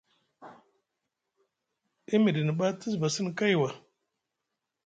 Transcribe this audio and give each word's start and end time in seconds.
E 2.13 2.15
miɗini 2.23 2.53
ɓa 2.59 2.67
te 2.79 2.85
zuva 2.91 3.07
sini 3.13 3.31
kay 3.37 3.53
wa. 3.61 3.69